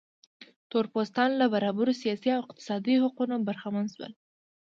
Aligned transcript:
تور 0.69 0.85
پوستان 0.93 1.29
له 1.39 1.45
برابرو 1.55 1.93
سیاسي 2.01 2.29
او 2.35 2.41
اقتصادي 2.45 2.93
حقونو 3.03 3.35
برخمن 3.47 3.85
شول. 3.93 4.11